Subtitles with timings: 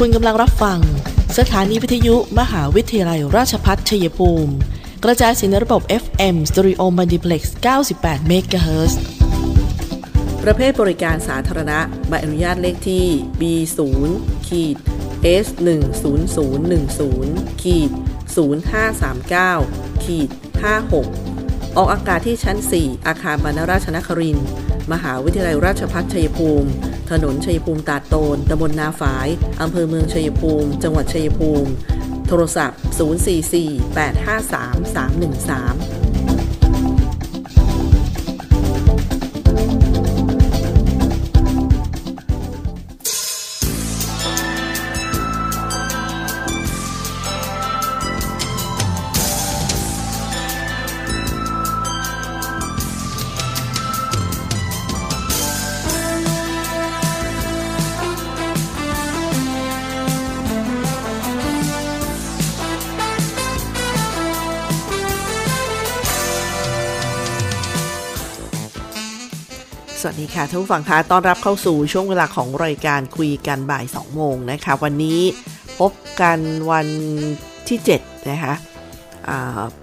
[0.00, 0.78] คุณกำลังรับฟัง
[1.38, 4.52] สถานีวิทยุมหาวิทยาลัยราชพัฒชัยภูมิ
[5.04, 7.42] กระจายสียงในระบบ FM Stereo Multiplex
[7.86, 8.92] 98 MHz
[10.44, 13.06] ประเภทบริการสาธารณะใบอนุญาตเลขที่
[13.40, 13.80] B0
[14.48, 14.76] ขีด
[15.44, 17.90] S 1 0 0 1 0ขีด
[18.76, 20.28] 0539ขีด
[21.02, 24.38] 56 ออกอากาศที่ชั้น 4 อาคารบรรณราชนคริน
[24.92, 26.70] มหาวิทยาลัยราชภัฏชัยภูมิ
[27.10, 29.28] ถนนชัยภูมิตาดโตนตำบลนาฝาย
[29.60, 31.70] อำเภอเมืองชัยภูมิ จังหวัดชัยภูมิ
[32.28, 32.78] โทรศัพท์
[33.38, 36.03] 044 853 313
[70.06, 75.20] สวัสดีค่ะท่านผู้ฟังคะต้อนรับเข้าสู่ช่วงเวลาของรายการคุยกันบ่าย 2 โมงนะคะ วันนี้
[75.78, 76.38] พบกัน
[76.70, 76.88] วัน
[77.68, 78.54] ที่ 7 นะคะ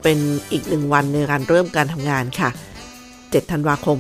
[0.04, 0.20] เป็น
[0.52, 2.50] อีกหนึ่งวันในการเริ่มการทำงานค่ะ
[3.02, 3.98] 7 ธันวาคม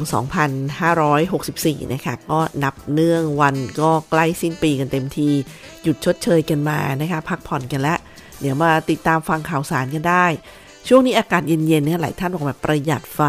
[1.15, 5.29] 2564 นะคะ ก็นับเนื่องวันก็ใกล้สิ้นปีกันเต็มที
[5.83, 7.99] หยุดชดเชยกันมานะคะ พักผ่อนกันแล้ว
[8.41, 10.25] เดี๋ยวมาติดตามฟังข่าวสารกันได้
[10.87, 13.21] ช่วงนี้อากาศเย็นๆเนี่ยหลายท่านบอกแบบประหยัดไฟ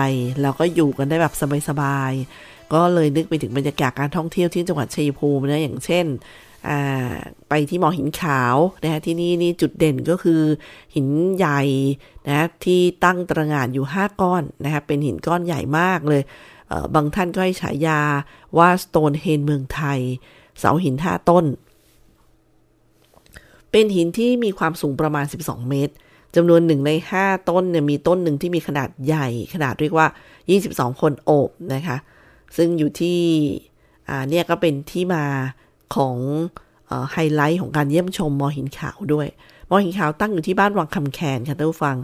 [0.42, 1.34] แล้วก็อยู่กันได้แบบ
[1.68, 6.06] สบายๆ ก็เลยนึกไปถึงบรรยากาศการท่องเที่ยวที่จังหวัดชัยภูมินะอย่างเช่น
[7.48, 10.42] ไปที่หมอหินขาวนะที่นี่นี่จุดเด่นก็คือ
[10.95, 11.62] หินใหญ่
[12.28, 16.23] นะที่ตั้งตระหง่านอยู่ 5 ก้อนนะคะเป็นหินก้อนใหญ่มากเลย
[16.95, 18.00] บางท่านก็ให้ฉายา
[18.59, 20.00] ว่าสโตนเฮนเมืองไทย
[20.59, 21.45] เสาหิน 5 ต้น
[23.70, 25.94] เป็นหินที่มีความสูงประมาณ 12 เมตร
[26.34, 26.91] จำนวนหนึ่งใน
[27.21, 30.06] 5 ต้นเนี่ยมีต้นหนึ่งที่มีขนาดใหญ่ขนาดเรียกว่า
[30.55, 31.97] 22 คนโอบนะคะ
[32.56, 33.20] ซึ่งอยู่ที่
[34.28, 35.24] เนี่ยก็เป็นที่มา
[35.96, 36.16] ของ
[37.12, 39.28] ไฮไลท์ของการเยี่ยมชมมอหินขาวด้วย
[39.70, 41.96] มอหินขาวตั้งอยู่ที่บ้านวังคำแคนค่ะท่านผู้ฟัง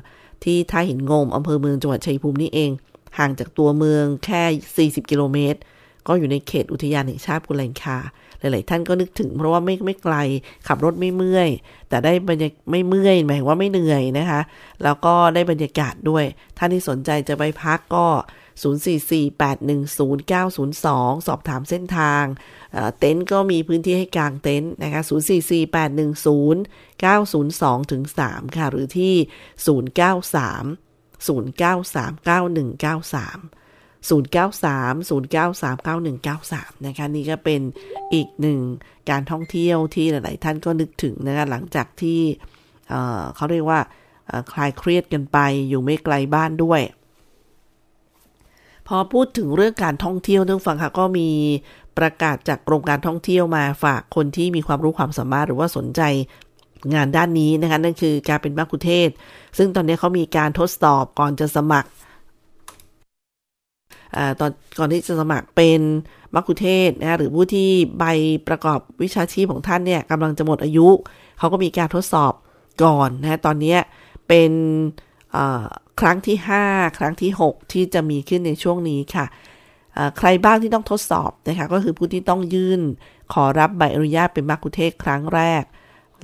[0.44, 2.70] ที่ท่าหินงมอำเภอเมืองจังหวัดชัยภูมินี่เอง
[3.19, 5.59] ห่างจากตัวเมืองแค่ 40 กิโลเมตร
[6.06, 7.98] ก็อยู่ในเขตอุทยานแห่งชาติกุเลนคา
[8.38, 10.16] หลาย ๆ ท่านก็นึกถึงเพราะว่าไม่ไม่ไกล
[10.66, 11.48] ขับรถไม่เมื่อย
[11.88, 14.41] แต่ได้บรรยากไม่เมื่อยหมายว่าไม่เหนื่อยนะคะ
[14.84, 16.25] แล้วก็ได้บรรยากาศด้วย
[16.59, 18.06] ท่านที่สนใจจะไปพักก็
[18.63, 22.25] 044-810-902 สอบถามเส้นทาง
[22.99, 29.15] เต็นท์ก็มีพื้นที่ให้กางเต็นท์นะคะ 044-810-902ถึง3ค่ะ หรือที่
[29.67, 33.39] 093 093 9193
[34.09, 34.11] 093 093
[36.29, 37.61] 9193 นะคะนี่ก็เป็น
[38.15, 38.61] อีกหนึ่ง
[39.11, 42.21] การท่องเที่ยวที่หลาย ๆ ท่านก็นึกถึงนะคะหลังจากที่
[43.37, 43.81] เขาเรียกว่า
[44.53, 45.39] คลายเครียดกันไป
[45.69, 46.81] อยู่ไม่ไกลบ้านด้วย
[48.88, 51.28] พอพูดถึงเรื่องการท่องเที่ยวท่านฟังค่ะก็มี
[51.99, 56.00] ประกาศจากกรมการท่องเที่ยวมาฝากคนที่มีความรู้ความสามารถหรือว่าสนใจ
[56.94, 59.09] งานด้านนี้นะคะนั่นคือการเป็นมักคุเทศ
[59.59, 61.91] ซึ่งตอนนี้เขามีการทดสอบก่อนจะสมัคร
[64.16, 65.81] อตอนก่อนที่จะสมัครเป็น
[66.34, 68.04] มักคุเทศนะหรือผู้ที่ใบ
[68.48, 70.88] ประกอบวิชาชีพของท่านเนี่ยกำลังจะหมดอายุ
[71.38, 72.32] เขาก็มีการทดสอบ
[72.84, 73.77] ก่อนนะตอนนี้
[74.28, 74.50] เป็น
[76.00, 76.36] ครั้งที่
[76.69, 79.26] 5 ครั้งที่ 6 ที่จะมีขึ้นในช่วงนี้ค่ะ
[80.19, 82.81] ใครบ้างที่ต้องทดสอบนะคะก็คือผู้ที่ต้องยื่น
[83.32, 85.62] ขอรับใบอนุญาตเป็นมักคุเทศครั้งแรก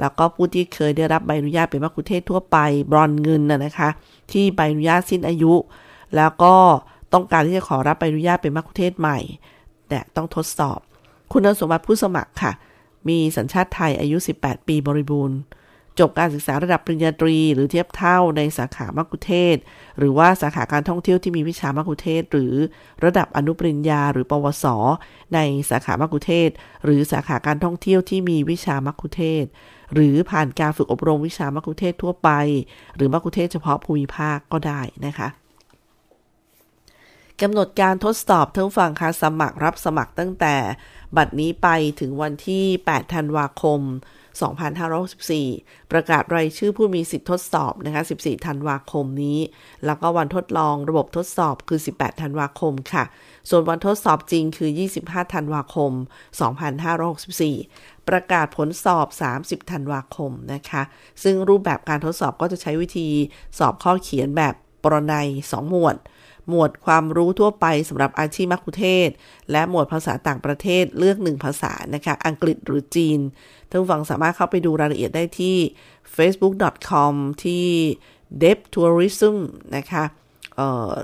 [0.00, 2.56] แล้วก็ผู้ที่เคยได้รับใบอนุญาตเป็นมักคุเทศทั่วไป
[2.90, 3.88] บรอนเงินนะคะ
[4.32, 5.54] ที่ใบอนุญาตสิ้นอายุ
[6.16, 6.54] แล้วก็
[7.12, 9.18] ต้องการที่จะขอรับใบอนุญาตเป็นมักคุเทศใหม่
[9.88, 10.78] แต่ต้องทดสอบ
[11.32, 12.52] คุณสมบัติผู้สมัครค่ะ
[13.08, 15.38] มีสัญชาติไทยอายุ 18 ปีบริบูรณ์
[16.00, 19.56] จบการศึกษาระดับปริญญาตรี หรือเทียบเท่าในสาขามักคุเทศ
[19.98, 22.54] หรือว่าสาขาการท่องเที่ยวที่มีวิชามักคุเทศ หรือ
[23.04, 24.66] ระดับอนุปริญญา หรือปวส
[25.34, 25.38] ใน
[25.70, 26.50] สาขามักคุเทศ
[26.84, 29.44] หรือสาขาการท่องเที่ยวที่มีวิชามักคุเทศ
[29.94, 32.30] หรือผ่านการฝึกอบรมวิชามักคุเทศทั่วไป
[32.96, 35.28] หรือมักคุเทศเฉพาะภูมิภาคก็ได้นะคะ
[37.42, 40.56] กำหนดการทดสอบทั้งฝั่งค่ะสมัครรับสมัครตั้งแต่
[41.16, 41.68] บัดนี้ไป
[42.00, 43.80] ถึงวันที่ 8 ธันวาคม
[44.34, 49.38] 2564 ประกาศรายชื่อผู้มีสิทธิทดสอบนะคะ 14 ธันวาคมนี้
[49.86, 53.04] แล้วก็วันทดลองระบบทดสอบคือ 18 ธันวาคมค่ะ
[53.50, 54.70] ส่วนวันทดสอบจริงคือ
[55.02, 55.92] 25 ธันวาคม
[57.20, 59.06] 2564 ประกาศผลสอบ
[59.62, 60.82] 30 ธันวาคมนะคะ
[61.22, 63.08] ซึ่งรูปแบบการทดสอบก็จะใช้วิธี
[63.58, 64.54] สอบข้อเขียนแบบ
[64.84, 65.96] ปรนัย 2 หมวด
[66.50, 69.10] หมวดความรู้ทั่วไปสำหรับอาชีพมัคคุเทศ
[69.50, 73.20] และหมวดภาษาต่างประเทศเลือกหนึ่งภาษานะคะ อังกฤษหรือจีน
[73.74, 75.56] ท่านผู้ฟังสามารถเข้าไปดูรายละเอียดได้ที่
[76.16, 77.66] facebook.com ที่
[78.42, 79.36] d e p tourism
[79.76, 80.04] นะคะ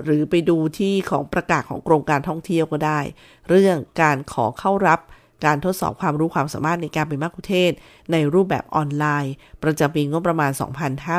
[0.03, 2.99] หรือไปดูที่ของประกาศของกรมการท่องเที่ยวก็ได้
[3.49, 4.99] เรื่องการขอเข้ารับ
[5.45, 7.71] การทดสอบความรู้ความสามารถในการเป็นมัคคุเทศ
[8.11, 9.33] ในรูปแบบออนไลน์
[9.63, 10.51] ประจำปีงบประมาณ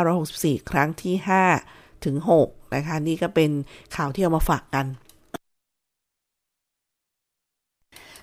[0.01, 1.15] 2564 ครั้งที่
[1.61, 2.17] 5 ถึง
[2.47, 3.51] 6 นะคะ นี่ก็เป็น
[3.97, 4.87] ข่าวที่เอามาฝากกัน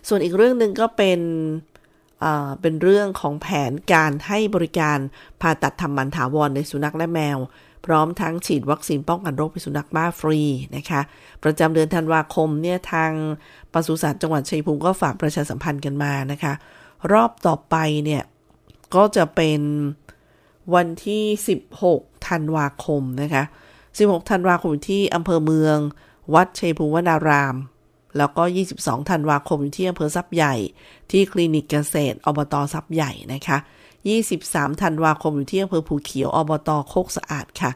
[0.08, 1.20] ส่วนอีกเรื่องหนึ่งก็เป็น
[2.62, 4.98] เป็นเรื่องของแผนการให้บริการ
[5.42, 7.38] ผ่าตัดทำมันถาวรในสุนัขและแมว
[7.86, 10.40] พร้อมทั้งฉีดวัคซีนป้องกันโรคพิษสุนัขบ้าฟรี
[10.76, 11.02] นะคะ
[11.44, 13.12] ประจำเดือนธันวาคมเนี่ยทาง
[13.74, 16.54] ปศุสัตว์จังหวัดชัยภูมิก็ฝากประชาสัมพันธ์กันมานะคะ
[17.12, 17.76] รอบต่อไป
[18.06, 18.24] เนี่ย
[18.96, 19.62] ก็จะเป็น
[20.76, 21.24] วันที่
[21.76, 23.44] 16 ธันวาคมนะคะ
[23.88, 25.78] 16 ธันวาคมที่อำเภอเมือง
[26.34, 27.56] วัดชัยภูมิวนาราม
[28.18, 28.44] แล้วก็
[28.76, 30.56] 22 ธันวาคมที่อำเภอซับใหญ่
[31.12, 33.58] ที่คลินิกเกษตรอบตซับใหญ่นะคะ
[34.20, 37.72] 23 ธันวาคมอยู่ที่อำเภอภูเขียวอบตโคกสะอาดค่ะ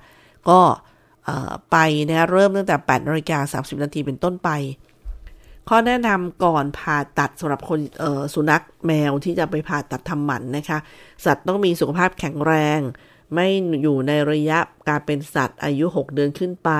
[0.50, 0.60] ก็
[1.72, 1.78] ไป
[2.10, 4.50] นะเริ่มตั้งแต่8นาฬิกา30 นาทีเป็นต้นไป
[5.70, 7.80] ข้อแนะนำก่อนผ่าตัดสำหรับคน
[8.34, 10.78] สุนัขแมวที่จะไปผ่าตัดทำหมันนะคะ
[11.26, 12.80] สัตว์ต้องมีสุขภาพแข็งแรง
[13.34, 13.48] ไม่
[13.84, 16.72] อยู่ในระยะการเป็นสัตว์อายุ 6 เดือนขึ้นไป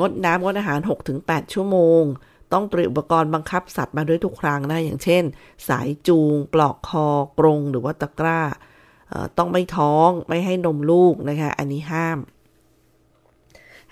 [0.00, 0.80] งดน้ำงดอาหาร
[1.16, 2.02] 6-8 ชั่วโมง
[2.52, 5.22] ต้องเตรียมอุปกรณ์บังคับสัตว์มาด้วยทุกครั้งนะ อย่างเช่น
[5.68, 7.08] สายจูง ปลอกคอ
[7.38, 8.40] กรงหรือว่าตะกร้า
[9.38, 12.18] ต้องไม่ท้องไม่ให้นมลูกนะคะ อันนี้ห้าม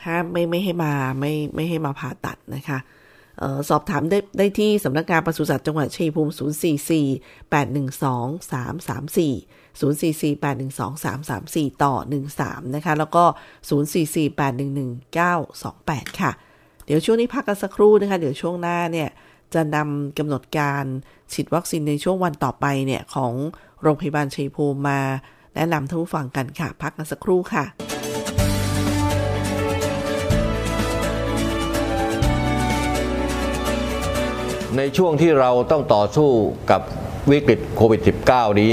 [0.07, 2.79] ห้ามไม่ไม่ให้มาไม่ไม่ให้มาผ่าตัดนะคะ
[3.69, 11.95] สอบถามได้ได้ที่สำนักงานปศุสัตว์จังหวัดชัยภูมิ 044 812 334 044812334 ต่อ
[12.35, 13.25] 13 นะคะ แล้วก็
[13.69, 16.31] 044811928 ค่ะ
[16.87, 19.09] เดี๋ยวช่วงนี้พักกันสักครู่นะคะ เดี๋ยวช่วงหน้าเนี่ย
[19.55, 20.85] จะนำกำหนดการ
[21.33, 23.33] ฉีดวัคซีนในช่วงวันต่อไปเนี่ย ของ
[23.83, 25.01] โรงพยาบาลชัยภูมิมา
[25.55, 27.65] แนะนำท่านผู้ฟังกันค่ะ พักกันสักครู่ค่ะ
[34.77, 36.31] ในช่วงที่เราต้องต่อสู้
[36.71, 36.81] กับ
[37.31, 38.73] วิกฤตโควิด -19 นี้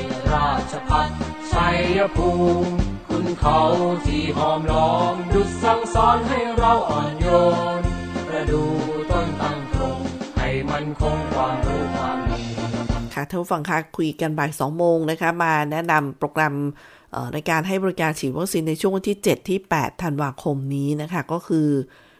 [0.71, 1.09] ชพัฒ
[1.51, 2.29] ชัยภู
[2.63, 2.71] มิ
[3.09, 3.59] คุณเขา
[4.05, 7.27] ที่หอมล้อมดุจสั่งสอนให้เราอ่อนโย
[7.79, 7.81] น
[8.27, 8.63] ประดู
[9.11, 9.99] ต้นตั้งตรง
[10.37, 12.43] ให้มันคงความรู้ความดี
[13.13, 16.55] ค่ะท่านผู้ฟังคะคุยกันบ่าย2โมงนะคะ มาแนะนำโปรแกรม
[17.33, 21.67] ในการให้บริการฉีดวัคซีนในช่วงวันที่ 7 ที่ 8 ธันวาคมนี้นะคะ ก็คือ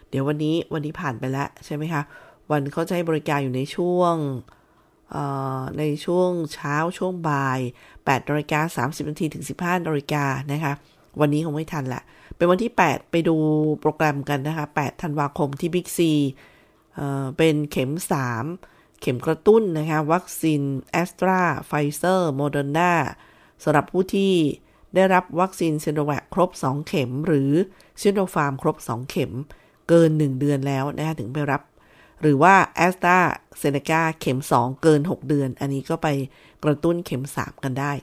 [0.10, 2.01] เดี๋ยววันนี้วันนี้ผ่านไปแล้วใช่ไหมคะ
[2.51, 4.15] วันเขาจะให้บริการอยู่ในช่วง
[5.77, 7.60] ในช่วงเช้าช่วงบ่าย
[7.96, 10.74] 8นาฬิกา30นาทีถึง 15นาฬิกานะคะ
[11.20, 12.01] วันนี้คงไม่ทันละ
[12.38, 13.36] เป็นวันที่ 8 ไปดู
[13.82, 16.12] โปรแกรมกันนะคะ 8 ธันวาคมที่บิ๊กซี
[17.38, 17.91] เป็นเข็ม
[18.46, 22.94] 3 เข็มกระตุ้นนะคะ วัคซีนแอสตราไฟเซอร์โมเดอร์นา
[23.63, 24.34] สำหรับผู้ที่
[24.96, 27.51] ได้รับวัคซีนซิโนแวคครบ 2 เข็ม หรือ
[28.01, 29.32] ซิโนฟาร์มครบ 2 เข็ม
[29.89, 31.62] เกิน 1 เดือนแล้วนะคะถึงไปรับ
[32.22, 33.20] หรือว่าแอสตรา
[33.58, 36.08] เซเนกาเข็ม 2 เกิน 6 เดือน อันนี้ก็ไป
[36.63, 37.94] กระตุ้นเข็ม 3 กันได้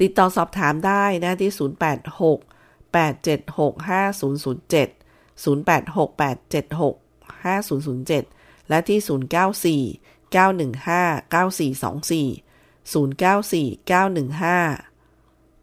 [0.00, 2.38] ติดต่อสอบถามได้นะที่ 086
[2.94, 4.88] 876 5007
[5.44, 6.94] 086 876
[7.42, 9.00] 5007 และที่
[9.86, 12.28] 094 915 9424
[12.92, 14.90] 094 915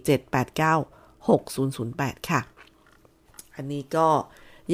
[1.27, 2.41] 789 6008 ค่ะ
[3.55, 4.09] อันนี้ก็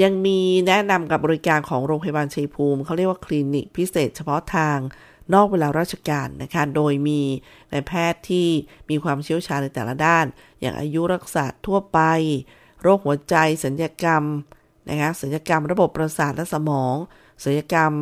[0.03, 4.79] ยังมีแนะนำกับบริการของโรงพยาบาลชัยภูมิ เขาเรียกว่าคลินิกพิเศษเฉพาะทาง
[5.35, 7.21] นอกเวลาราชการนะคะ โดยมี
[7.73, 8.49] นายแพทย์ที่
[8.91, 10.27] มีความเชี่ยวชาญในแต่ละด้าน
[10.61, 12.01] อย่างอายุรักษาทั่วไป
[12.83, 14.23] โรคหัวใจ สัญญกรรม
[14.89, 16.95] นะคะสัญญกรรมระบบประสาทและสมอง
[17.45, 17.93] สัญญกรรม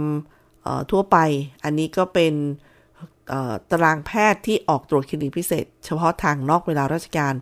[0.90, 1.16] ทั่วไป
[1.64, 2.34] อันนี้ก็เป็น
[3.70, 7.34] ตารางแพทย์ที่ออกตรวจคลินิกพิเศษ เฉพาะทางนอกเวลาราชการ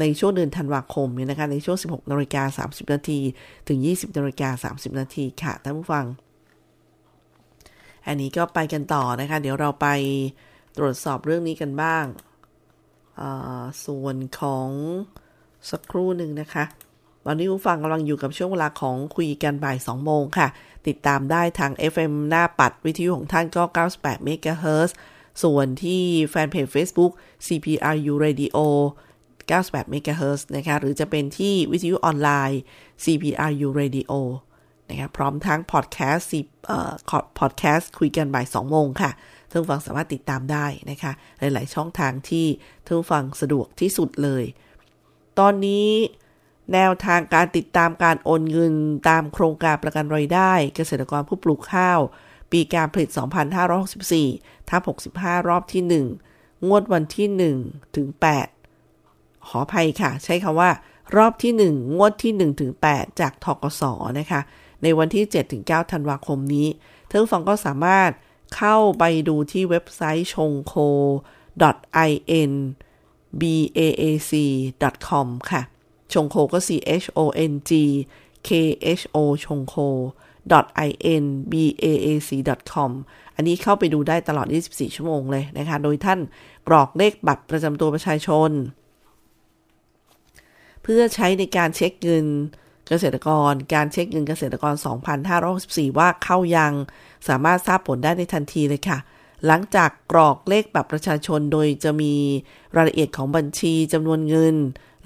[0.00, 3.20] ในช่วงเดือนธันวาคมนี่ยนะคะในช่วง 16นาฬิกา30 นาที
[3.68, 6.06] ถึง 20นาฬิกา30 นาทีค่ะท่านผู้ฟัง
[8.06, 9.86] อันนี้ก็ไปกันต่อนะคะ เดี๋ยวเราไป
[10.76, 12.04] ตรวจสอบเรื่องนี้กันบ้าง
[13.84, 14.68] ส่วนของ
[15.70, 16.64] สักครู่หนึ่งนะคะ
[17.24, 20.48] ตอนนี้ผู้ฟังกำลังอยู่กับช่วงเวลาของคุยกันบ่าย 2 โมงค่ะ
[20.88, 23.62] ติดตามได้ทาง FM หน้าปัดวิทยุของท่านก็
[23.96, 24.90] 98 MHz
[25.42, 27.12] ส่วนที่แฟนเพจ Facebook
[27.46, 28.58] CPRU Radio
[29.50, 32.60] 98 MHz นะคะหรือจะเป็นที่วิทยุออนไลน์
[33.04, 34.12] CPRU Radio
[34.90, 36.28] นะคะพร้อมทั้งพอดแคสต์
[36.66, 36.92] เอ่อ
[37.38, 39.10] พอดแคสต์คุยกันบ่าย2โมงค่ะ
[39.50, 42.46] ท่านฟังสามารถติดตามได้นะคะ หลาย ๆ ช่องทางที่
[42.84, 44.44] ท่านฟังสะดวกที่สุดเลย
[45.38, 45.88] ตอนนี้
[46.72, 48.74] แนวทางการติดตามการโอนเงิน
[49.08, 52.00] ตามโครงการประกันรายได้ เกษตรกรผู้ปลูกข้าว
[52.52, 53.08] ปีการผลิต
[53.88, 54.82] 2564ทับ
[55.14, 55.82] 65 รอบที่
[56.28, 57.28] 1 งวดวันที่
[57.62, 58.08] 1 ถึง
[58.76, 60.70] 8 ขออภัยค่ะ ใช้คำว่า
[61.16, 63.82] รอบที่ 1 งวดที่ 1 ถึง 8 จากทกส
[64.18, 64.40] นะคะ
[64.82, 66.66] ในวันที่ 7 ถึง 9 ธันวาคมนี้
[67.08, 68.10] ท่านฟังก็สามารถ
[68.56, 70.74] เข้าไปดูที่เว็บไซต์ชงโค
[72.40, 72.52] in
[73.40, 75.62] baac com ค่ะ
[76.12, 76.70] ชงโคก็ c
[77.02, 77.72] h o n g
[78.48, 78.50] k
[79.00, 79.74] h o ชงโค
[81.12, 82.90] in baac com
[83.36, 86.20] อันนี้เข้าไปดูได้ตลอด 24 ชั่วโมงเลยนะคะ โดยท่าน
[86.68, 88.50] กรอกเลขบัตรประจำตัวประชาชน
[90.82, 92.26] เพื่อใช้ในการเช็คเงิน
[92.88, 94.74] เกษตรกร การเช็คเงินเกษตรกร
[95.36, 96.72] 2,564 ว่าเข้ายัง
[97.28, 98.98] สามารถทราบผลได้ในทันทีเลยค่ะ
[99.46, 102.14] หลังจากกรอกเลขบัตรประชาชน โดยจะมี
[102.76, 104.56] รายละเอียดของบัญชีจำนวนเงิน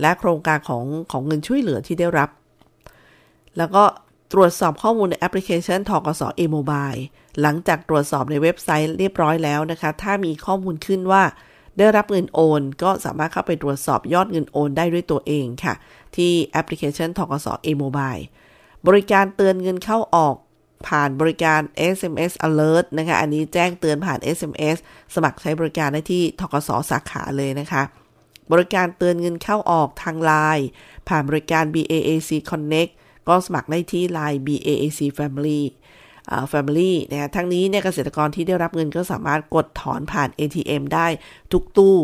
[0.01, 2.31] และโครงการของของเงินช่วยเหลือที่ได้รับ
[3.59, 3.85] แล้วก็
[4.35, 6.23] ตรวจสอบข้อมูลในแอปพลิเคชันธ.ก.ส.
[6.37, 6.93] A-Mobile
[7.41, 11.23] หลังจากตรวจสอบในเว็บไซต์เรียบร้อยแล้วนะคะ ถ้ามีข้อมูลขึ้นว่า
[11.79, 15.75] ได้รับเงินโอน ก็สามารถเข้าไปตรวจสอบยอดเงินโอนได้ด้วยตัวเองค่ะ
[16.17, 18.15] ที่แอปพลิเคชันธกส A-Mobile
[18.87, 20.35] บริการเตือนเงินเข้าออก
[20.87, 21.61] ผ่านบริการ
[21.95, 24.77] SMS alert นะคะ อันนี้แจ้งเตือนผ่าน SMS
[25.15, 27.83] สมัครใช้บริการได้ที่ธกสสาขาเลยนะคะ
[28.53, 30.67] บริการเตือนเงินเข้าออกทางไลน์
[31.09, 32.93] ผ่านบริการ BAAC Connect
[33.29, 35.61] ก็สมัครได้ที่ Line BAAC Family
[36.53, 41.07] Family นะทั้งนี้เนี่ยเกษตรกรที่ได้รับเงินก็สามารถกดถอนผ่าน ATM ได้
[41.53, 41.97] ทุกตู้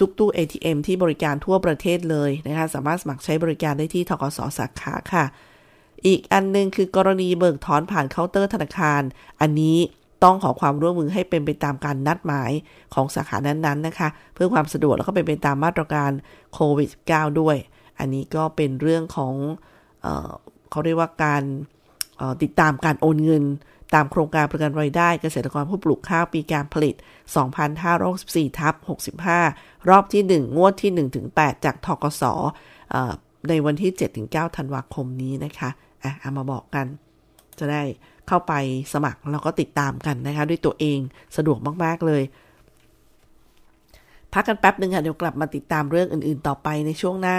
[0.00, 5.24] ทุกตู้ ATM ที่บริการทั่วประเทศเลยนะคะ สามารถสมัครใช้บริการได้ที่ทกสสาขาค่ะ
[6.06, 9.02] อีกอันนึงคือกรณีเบิกถอนผ่านเคาน์เตอร์ธนาคาร
[9.40, 9.78] อันนี้
[10.24, 12.50] ต้องขอความร่วมมือให้เป็นไปตามการนัดหมาย
[12.94, 16.10] ของสาขานั้นๆนะคะ เพื่อความสะดวกแล้วก็เป็นไปตามมาตรการ
[16.54, 17.56] โควิด -19 ด้วย
[18.00, 19.34] อันนี้ก็เป็นเรื่องของ
[20.02, 20.30] เออ
[20.70, 21.42] เขาเรียกว่าการ
[22.42, 23.44] ติดตามการโอนเงิน
[23.94, 26.94] ตามโครงการประกันรายได้เกษตรกรผู้ปลูกข้าวปีการผลิต
[27.76, 28.74] 2564ทับ
[29.30, 32.22] 65 รอบที่ 1 งวดที่ 1-8 จากทกส
[33.48, 33.90] ในวันที่
[34.24, 35.70] 7-9 ธันวาคมนี้นะคะ
[36.02, 36.86] อะเอามาบอกกัน
[37.58, 37.82] จะได้
[38.28, 38.52] เข้าไป
[38.92, 40.98] สมัครแล้วก็ติดตามกันนะคะ ด้วยตัวเอง
[41.36, 42.22] สะดวกมาก ๆ เลย
[44.32, 47.38] พักกันแป๊บหนึ่งค่ะ เดี๋ยวกลับมาติดตามเรื่องอื่น ๆ ต่อไปในช่วงหน้า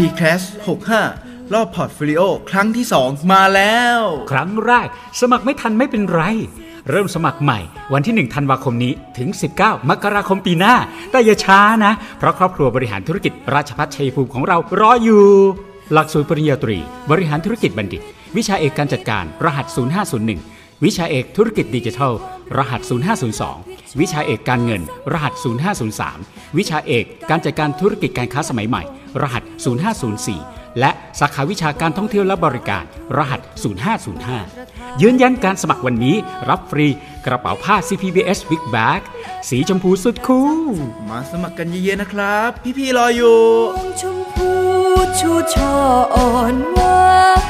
[0.00, 4.00] TCAS65 รอบ portfolio ครั้งที่ 2 มาแล้ว
[4.32, 4.88] ครั้งแรก
[5.20, 6.22] สมัครไม่ทันไม่เป็นไร
[6.90, 7.60] เริ่มสมัครใหม่
[7.92, 9.28] วันที่ 1 ธันวาคมนี้ถึง
[9.60, 10.74] 19 มกราคมปีหน้า
[11.10, 15.24] แต่อย่าช้านะ เพราะครอบครัวบริหารธุรกิจราชภัฏชัยภูมิของเรารออยู่
[15.92, 16.78] หลักสูตรปริญญาตรี
[17.10, 18.02] บริหารธุรกิจบัณฑิต
[18.36, 19.66] วิชาเอกการจัดการรหัส
[20.16, 22.12] 0501 วิชาเอกธุรกิจดิจิทัล
[22.56, 22.80] รหัส
[23.42, 25.32] 0502 วิชาเอกการเงิน รหัส
[25.96, 28.82] 0503 วิชาเอกการจัดการธุรกิจการค้าสมัยใหม่
[29.22, 29.42] รหัส
[30.06, 30.90] 0504 และ
[31.20, 32.84] สาขาวิชาการท่องเที่ยวและบริการ
[33.16, 33.40] รหัส
[34.16, 36.16] 0505 ยืนยันการสมัครวันนี้
[36.48, 36.86] รับฟรี
[37.26, 39.00] กระเป๋าผ้า CPBS Big Bag
[39.48, 40.60] สีชมพูสุดคูล
[41.08, 43.40] มาสมัครกันเยอะๆนะครับ พี่ๆรออยู่
[44.00, 44.50] ชมพู
[45.18, 45.74] ชูช่อ
[46.14, 46.96] อ่อนหวา
[47.44, 47.45] น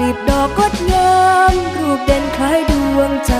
[0.00, 1.14] กลีบดอกงดงา
[1.52, 3.34] มรูปเด่นคล้ายดวงใจ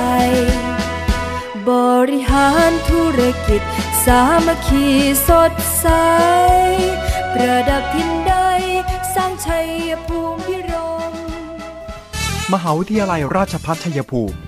[1.68, 1.70] บ
[2.10, 3.62] ริหารธุรกิจ
[4.04, 4.86] สามัคคี
[5.28, 5.86] สดใส
[7.32, 8.34] ประดับทินใด
[9.14, 9.68] สร้างชัย
[10.06, 10.72] ภูมิพิร
[11.10, 11.12] ม
[12.52, 14.47] มหาวิทยาลัยราชพัฒชัยภูมิ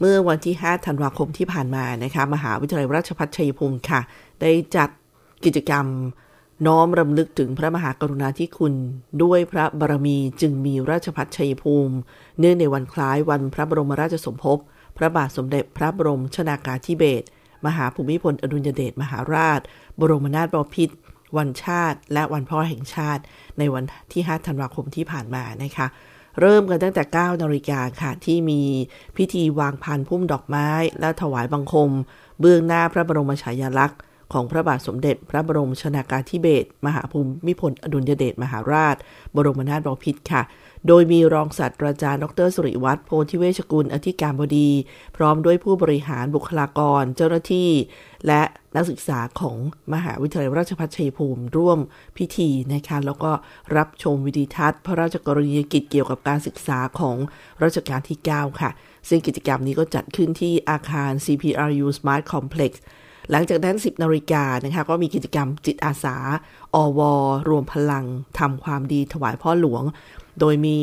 [0.00, 4.00] เมื่อวันที่ 5 ธันวาคมที่ผ่านมานะคะมหาวิทยาลัยราชภัฏชัยภูมิค่ะ
[4.40, 4.88] ได้จัด
[5.44, 5.86] กิจกรรม
[6.66, 8.74] น้อมรำลึกถึงพระมหากรุณาธิคุณ
[9.22, 11.94] ด้วยพระบารมีจึงมีราชภัฏชัยภูมิ
[12.38, 14.58] เนื่องในวันคล้ายวันพระบรมราชสมภพ
[14.96, 17.26] พระบาทสมเด็จพระบรมชนากาธิเบศร
[17.66, 19.60] มหาภูมิพลอดุลยเดชมหาราช
[20.00, 20.96] บรมนาถบพิตร
[21.36, 23.22] วันชาติ และวันพ่อแห่งชาติ
[23.58, 25.86] ในวันที่ 5 ธันวาคมที่ผ่านมานะคะ
[26.40, 28.62] เริ่มกันตั้งแต่ 9นาฬิกาค่ะที่มี
[29.16, 30.68] พิธีวางพานพุ่มดอกไม้
[31.00, 31.90] และถวายบังคม
[32.40, 33.98] เบื้องหน้าพระบรมฉายาลักษณ์
[34.32, 38.96] ของพระบาทสมเด็จ พระบรมชนากาธิเบศรมหาภูมิพลอดุลยเดชมหาราช
[39.34, 40.42] บรมนาถบพิตรค่ะ
[40.88, 44.70] โดยมีรองศาสตราจารย์ดรสุริวัตรโพธิเวชกุลอธิการบดี
[45.16, 47.70] พร้อมด้วยผู้บริหารบุคลากร เจ้าหน้าที่
[48.26, 48.42] และ
[48.76, 49.56] นักศึกษาของ
[49.94, 51.78] มหาวิทยาลัยราชภัฏชัยภูมิร่วม
[52.16, 53.32] พิธีนะคะแล้วก็
[53.76, 57.16] รับชมวิดีทัศน์ พระราชกรณียกิจเกี่ยวกับการศึกษาของ
[57.62, 58.70] รัชกาลที่ 9 ค่ะ
[59.08, 62.72] ซึ่งกิจกรรมนี้ก็จัดขึ้นที่อาคาร CPRU Smart Complex
[63.30, 66.16] หลังจากนั้น 10นาฬิกานะคะก็มีกิจกรรมจิตอาสา
[66.74, 67.00] อว
[67.48, 68.04] รวมพลัง
[68.38, 69.82] ทำความดีถวายพ่อหลวง
[70.40, 70.78] โดยมี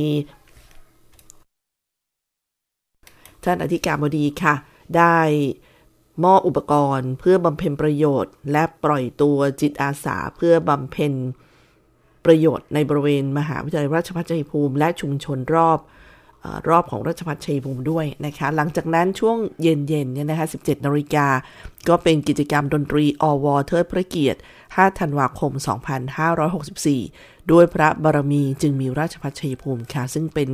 [3.44, 4.56] ท่านอธิการบดีค่ะ
[4.98, 5.18] ได้
[6.26, 11.14] มอบอุปกรณ์เพื่อบำเพ็ญประโยชน์ และปล่อยตัวจิตอาสาเพื่อบำเพ็ญ
[12.26, 15.80] ประโยชน์ในบริเวณมหาวิทยาลัยราชภัฏชัยภูมิ และชุมชนรอบ
[16.70, 21.28] รอบของราชพัฒชัยภูมิด้วยนะคะ หลังจากนั้นช่วงเย็นๆเนี่ยนะคะ 17นาฬิกา
[21.88, 25.52] ก็เป็นกิจกรรมดนตรีอวเทิดพระเกียรติ 5 ธันวาคม
[26.32, 30.50] 2564 ด้วยพระบารมีจึงมีราชพัฒชัยภูมิค่ะ ซึ่งเป็น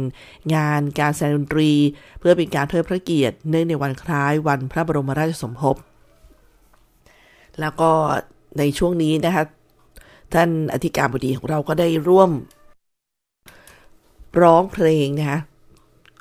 [0.55, 1.71] งานการแสดงดนตรี
[2.19, 5.75] เพื่อเป็นการเทิดพระเกียรติ เนื่องในวันคล้ายวันพระบรมราชสมภพ
[7.59, 7.91] แล้วก็
[8.57, 9.43] ในช่วงนี้นะคะ
[10.33, 12.31] ท่านอธิการบดีของเราก็ได้ร่วม
[14.41, 15.39] ร้องเพลงนะคะ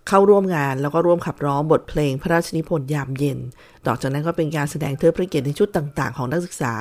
[0.08, 3.38] เข้าร่วมงานแล้วก็ร่วมขับร้องบทเพลงพระราชนิพนธ์ยามเย็น
[3.86, 6.72] ต่อจากนั้นก็เป็นการแสดงเทิดพระเกียรติในชุดต่างๆ ของนักศึกษา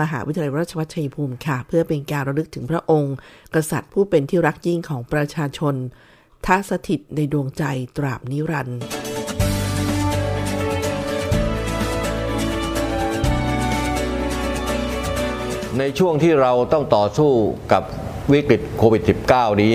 [0.00, 3.16] มหาวิทยาลัยราชภัฏชัยภูมิค่ะ เพื่อเป็นการระลึกถึงพระองค์
[3.54, 5.74] กษัตริย์ผู้เป็นที่รักยิ่งของประชาชน
[6.46, 7.62] ท่าสถิตในดวงใจ
[7.96, 8.80] ตราบนิรันดร์
[15.78, 17.32] ในช่วงที่เราต้องต่อสู้
[17.72, 17.82] กับ
[18.32, 19.74] วิกฤตโควิด -19 นี้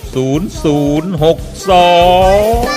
[0.13, 2.71] 0062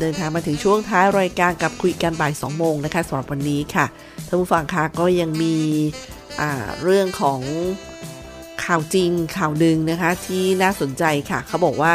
[0.00, 3.86] เดินทางมาถึงช่วงท้ายรายการกับคุยกันบ่าย2โมงนะคะสำหรับวันนี้ค่ะ
[4.26, 5.56] ท่านผู้ฟังคะก็ยังมี
[6.82, 7.40] เรื่องของ
[8.64, 11.94] ข่าวจริงข่าวหนึ่งนะคะ ที่น่าสนใจค่ะ เขาบอกว่า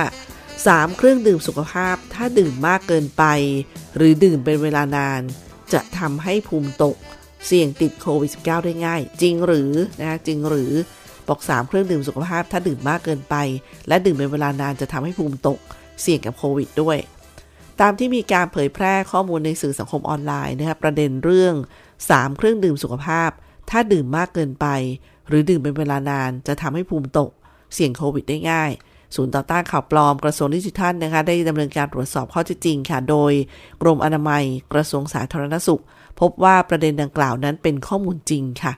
[0.49, 3.23] 3 เครื่องดื่มสุขภาพ ถ้าดื่มมากเกินไป
[3.95, 5.21] หรือดื่มเป็นเวลานาน
[5.73, 6.95] จะทำให้ภูมิตก
[7.45, 10.71] เสี่ยงติดโควิด -19 ได้ง่าย จริงหรือนะคะจริงหรือ
[11.27, 13.35] บอก3เครื่องดื่มสุขภาพ ถ้าดื่มมากเกินไป
[13.87, 15.59] และดื่มเป็นเวลานานจะทำให้ภูมิตก
[16.01, 16.97] เสี่ยงกับโควิดด้วย
[17.81, 21.53] ตามที่มีการเผยแพร่ข้อมูลในสื่อสังคมออนไลน์นะครับประเด็นเรื่อง
[21.95, 23.29] 3 เครื่องดื่มสุขภาพ
[23.69, 24.67] ถ้าดื่มมากเกินไป
[25.27, 27.31] หรือดื่มเป็นเวลานาน จะทำให้ภูมิตก
[27.73, 28.71] เสี่ยงโควิดได้ง่าย
[29.15, 33.33] ศูนย์ต่อต้านข่าวปลอมกระทรวงดิจิทัลนะคะได้ดำเนินการตรวจสอบข้อเท็จจริงค่ะ โดย
[33.81, 35.81] กรมอนามัยกระทรวงสาธารณสุข
[36.19, 38.73] พบว่าประเด็นดังกล่าวนั้นเป็นข้อมูลจริงค่ะ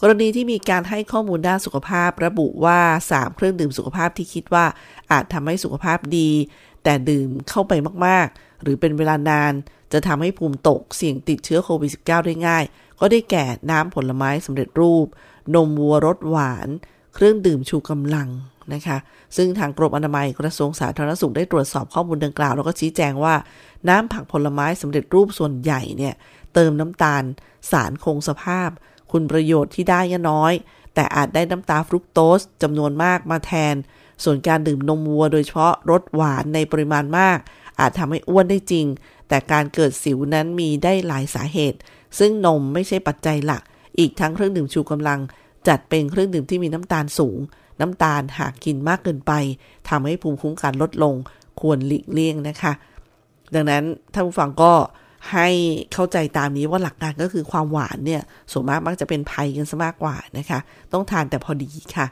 [0.00, 4.64] กรณีที่มีการให้ข้อมูลด้านสุขภาพ ระบุว่า 3 เครื่องดื่มสุขภาพที่คิดว่า
[5.10, 6.30] อาจทำให้สุขภาพดี
[6.84, 7.72] แต่ดื่มเข้าไป
[8.06, 9.52] มากๆ หรือเป็นเวลานาน
[9.92, 12.64] จะทำให้ภูมิตกเสี่ยงติดเชื้อโควิด -19 ได้ง่าย
[13.00, 15.06] ก็ได้แก่น้ำผลไม้สำเร็จรูป
[15.54, 16.68] นมวัวรสหวาน
[17.14, 18.28] เครื่องดื่มชูกำลัง
[18.74, 18.98] นะคะ
[19.36, 23.34] ซึ่งทางกรมอนามัยกระทรวงสาธารณสุขได้ตรวจสอบข้อมูลดังกล่าว แล้วก็ชี้แจงว่า
[23.88, 26.14] น้ำผักผลไม้สำเร็จรูปส่วนใหญ่เนี่ย
[26.54, 27.22] เติมน้ำตาล
[27.70, 28.70] สารคงสภาพ
[29.12, 30.52] คุณประโยชน์ที่ได้ก็น้อย
[30.94, 33.74] แต่อาจได้น้ำตาลฟรุกโตสจำนวนมากมาแทน
[34.24, 37.38] ส่วนการดื่มนมวัวโดยเฉพาะรสหวานในปริมาณมาก
[37.78, 38.86] อาจทำให้อ้วนได้จริง
[39.28, 41.78] แต่การเกิดสิวนั้นมีได้หลายสาเหตุ
[42.18, 43.62] ซึ่งนมไม่ใช่ปัจจัยหลัก
[43.98, 45.20] อีกทั้งเครื่องดื่มชูกำลัง
[45.68, 47.38] จัดเป็นเครื่องดื่มที่มีน้ำตาลสูง
[47.80, 49.32] น้ำตาลหากกินมากเกินไป
[49.88, 51.14] ทำให้ภูมิคุ้มกันลดลง
[51.60, 52.72] ควรหลีกเลี่ยงนะคะ
[53.54, 54.72] ดังนั้นท่านผู้ฟังก็
[55.32, 55.48] ให้
[55.92, 58.22] เข้าใจตามนี้ว่าหลักการก็คือความหวานเนี่ย
[58.52, 60.58] ส่วนมากมักจะเป็นภัยกันซะมากกว่านะคะ
[60.92, 62.06] ต้องทานแต่พอดีค่ะ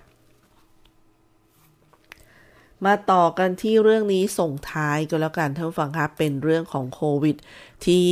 [2.86, 7.36] มาต่อกันที่เรื่องนี้ส่งท้ายก็แล้วกันท่านผู้ฟังครับเป็นเรื่องของโควิด
[7.86, 8.06] ที่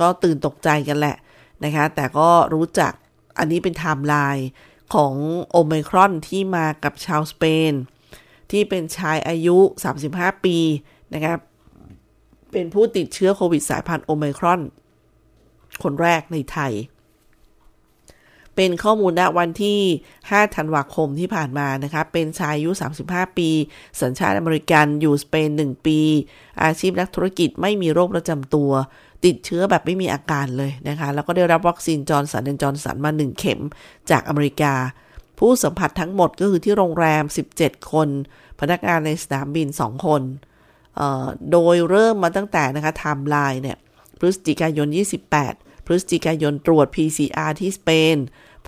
[0.00, 1.16] ก็ตื่นตกใจกันแหละ
[1.64, 2.92] นะคะ แต่ก็รู้จัก
[3.38, 4.48] อันนี้เป็นไทม์ไลน์
[4.94, 5.14] ของ
[5.50, 7.72] โอไมครอนที่มากับชาวสเปน
[8.50, 9.56] ที่เป็นชายอายุ
[10.02, 10.56] 35 ปี
[11.14, 11.38] นะครับ
[12.52, 14.60] เป็นผู้ติดเชื้อโควิดสายพันธุ์โอไมครอน
[15.82, 16.72] คนแรกในไทย
[18.56, 19.80] เป็นข้อมูลณวันที่
[20.18, 22.70] 5 ธันวาคมที่ผ่านมานะคะ เป็นชายอายุ
[23.04, 23.48] 35 ปี
[24.00, 26.00] สัญชาติอเมริกัน อยู่สเปน 1 ปี
[26.62, 28.70] อาชีพนักธุรกิจไม่มีโรคประจำตัว
[29.24, 33.60] ติดเชื้อแบบไม่มีอาการเลยนะคะ แล้วก็ได้รับวัคซีนจอห์นสันแอนด์จอห์นสันมา 1 เข็ม
[34.10, 34.74] จากอเมริกา
[35.38, 37.24] ผู้สัมผัสทั้งหมดก็คือที่โรงแรม
[37.56, 38.08] 17 คน
[38.60, 40.22] พนักงานในสนามบิน 2 คน
[40.96, 43.76] เอ่อโดยเริ่มมาตั้งแต่นะคะไทม์ไลน์เนี่ย
[44.18, 44.88] พฤศจิกายน
[45.36, 48.16] 28พฤศจิกายนตรวจ PCR ที่สเปน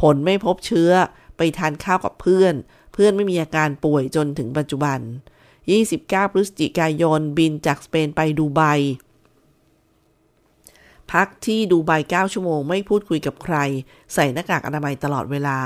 [0.01, 0.91] ผลไม่พบเชื้อ
[1.37, 2.55] ไปทานข้าวกับเพื่อน
[2.93, 4.99] เพื่อนไม่มีอาการป่วยจนถึงปัจจุบัน
[5.67, 8.63] 29 พฤศจิกายนบินจากสเปนไปดูไบ
[11.13, 13.57] พักที่ดูไบ 9 ชั่วโมงไม่พูดคุยกับใคร
[14.15, 15.59] ใส่หน้ากากอนามัยตลอดเวลา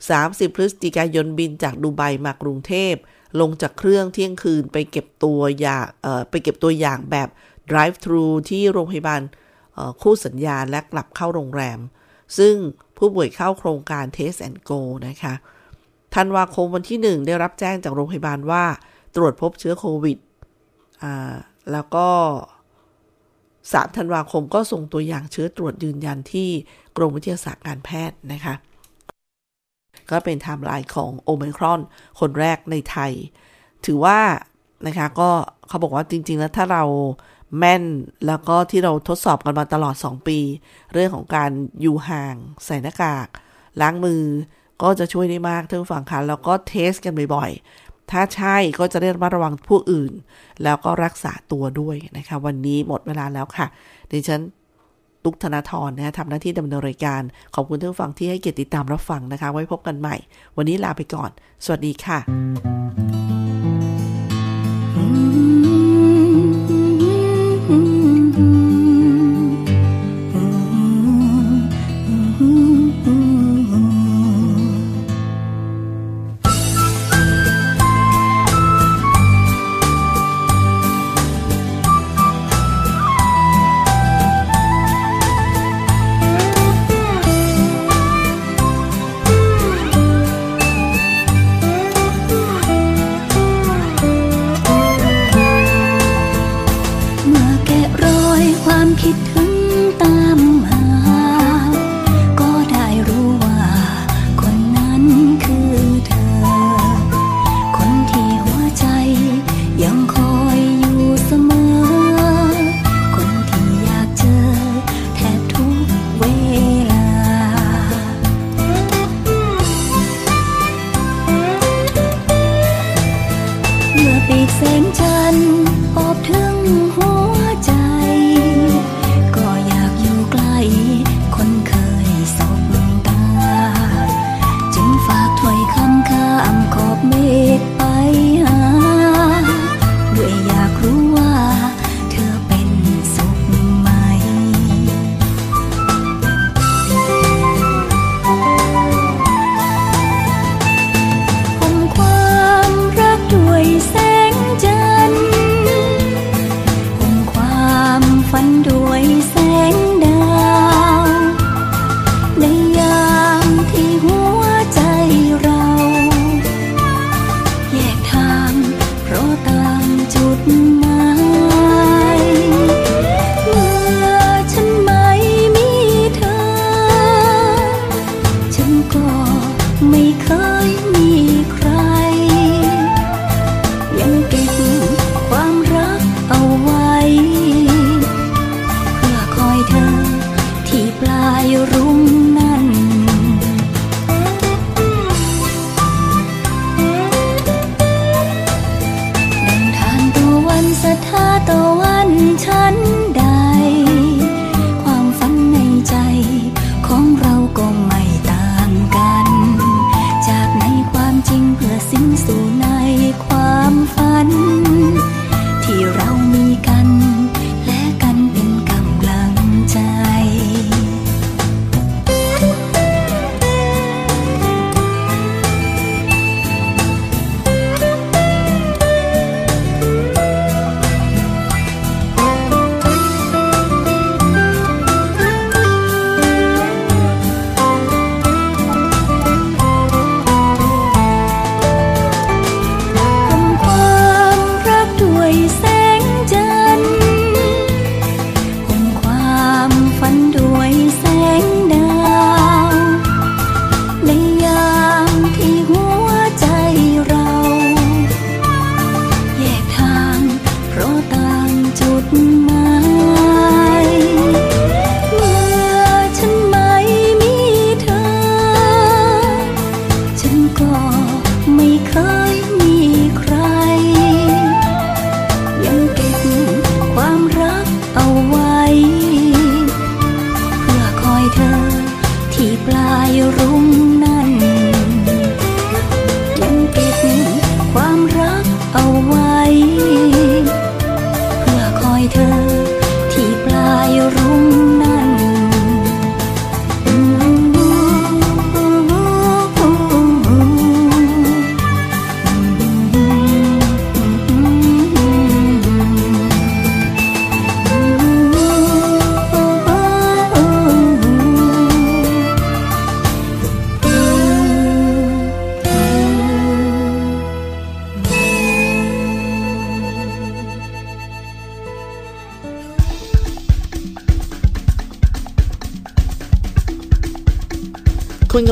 [0.00, 2.94] 30 พฤศจิกายนบินจากดูไบมากรุงเทพ
[3.40, 5.86] ลงจากเครื่องเที่ยงคืนไปเก็บตัวอย่าง
[6.30, 7.28] ไปเก็บตัวอย่างแบบ
[7.70, 9.22] drive thru ที่โรงพยาบาล
[10.02, 11.78] คู่สัญญาและกลับเข้าโรงแรม
[12.38, 12.54] ซึ่ง
[12.96, 15.34] ผู้ป่วยเข้าโครงการ Test and Go นะคะ
[16.14, 18.64] ธันวาคมวันที่ 1 ได้รับแจ้งจากโรงพยาบาลว่า
[19.16, 20.18] ตรวจพบเชื้อโควิด
[21.02, 21.34] อ่า
[21.72, 22.08] แล้วก็
[23.22, 26.48] 3 ธันวาคมก็ส่งตัวอย่างเชื้อตรวจยืนยันที่
[26.96, 28.54] กรมวิทยาศาสตร์การแพทย์นะคะ
[30.10, 31.80] ก็เป็นไทม์ไลน์ของโอไมครอน
[32.20, 33.12] คนแรกในไทย
[33.86, 34.18] ถือว่า
[34.86, 35.30] นะคะก็
[35.68, 36.84] เขาบอกว่าจริง ๆ แล้วถ้าเรา
[37.58, 37.84] แม่น
[38.26, 40.38] แล้วก็ที่เราทดสอบกันมาตลอด 2 ปี
[40.92, 43.28] เรื่องของการอยู่ห่าง ใส่หน้ากาก
[43.80, 44.22] ล้างมือ
[44.82, 50.12] ก็จะช่วยได้มากท่านผู้ฟังคะแล้วก็ test กันบ่อยๆ ถ้าใช่ก็จะได้ระมัดระวังผู้อื่น
[50.62, 53.66] แล้วก็รักษาตัวด้วยนะคะ วันนี้หมดเวลาแล้วค่ะ
[54.10, 54.40] ดิฉัน
[55.24, 57.22] ตุกธนาธรนะทำหน้าที่ดำเนินรายการ
[57.54, 60.16] ขอบคุณทุกฟังที่ให้เกียรติติดตามรับฟังนะคะ ไว้พบกันใหม่
[60.56, 61.30] วันนี้ลาไปก่อน
[61.64, 62.18] สวัสดีค่ะ